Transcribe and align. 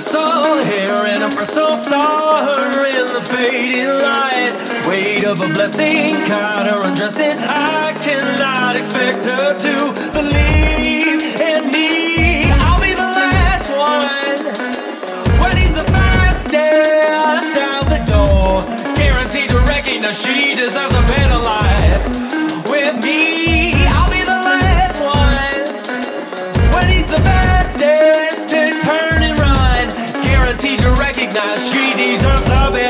salt 0.00 0.62
hair 0.64 1.06
and 1.06 1.24
a 1.24 1.28
bristle 1.28 1.76
saw 1.76 2.54
her 2.54 2.86
in 2.86 3.06
the 3.12 3.20
fading 3.22 3.86
light. 3.86 4.54
Weight 4.86 5.24
of 5.24 5.40
a 5.40 5.48
blessing, 5.48 6.24
caught 6.24 6.66
her 6.66 6.84
undressing. 6.84 7.36
I 7.38 7.92
cannot 8.00 8.76
expect 8.76 9.24
her 9.24 9.58
to 9.58 10.12
believe 10.12 11.22
in 11.40 11.70
me. 11.72 12.50
I'll 12.62 12.80
be 12.80 12.94
the 12.94 13.10
last 13.22 13.70
one 13.70 14.38
when 15.40 15.56
he's 15.56 15.74
the 15.74 15.84
fastest 15.90 17.58
out 17.58 17.88
the 17.88 18.02
door. 18.06 18.62
Guaranteed 18.94 19.48
to 19.48 19.58
recognize 19.66 20.20
she 20.22 20.54
deserves 20.54 20.94
a 20.94 21.02
better 21.02 21.38
life 21.38 22.37
recognize 31.28 31.70
she 31.70 31.94
deserves 31.94 32.48
a 32.48 32.87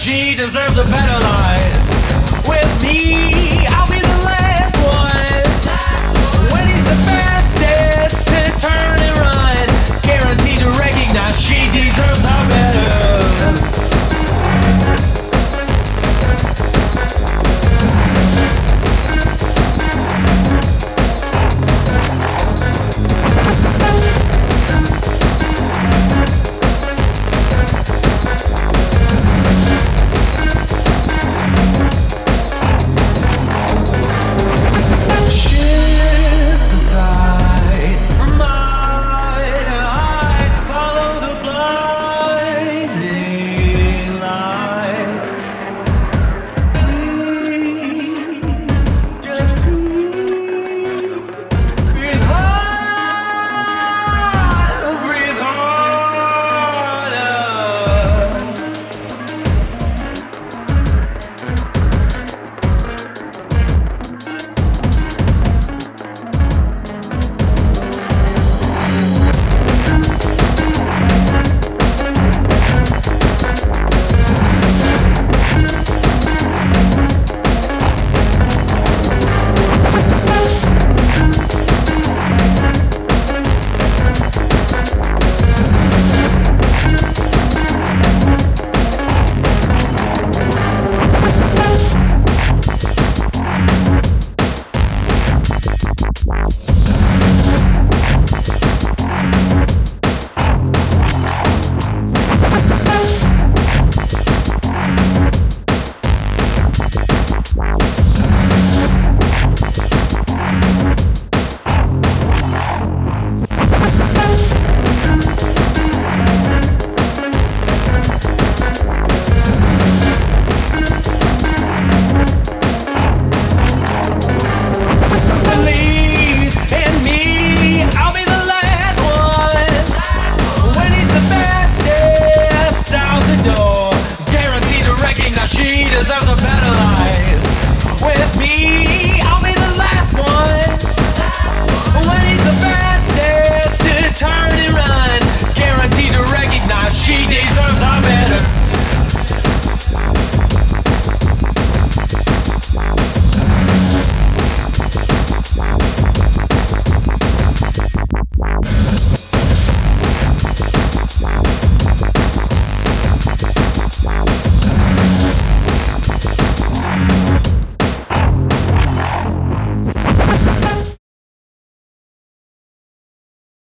she 0.00 0.34
deserves 0.34 0.78
a 0.78 0.84
better 0.84 1.20
life. 1.24 1.59